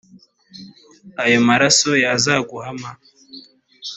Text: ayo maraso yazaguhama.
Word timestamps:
ayo 1.23 1.39
maraso 1.47 1.89
yazaguhama. 2.03 2.89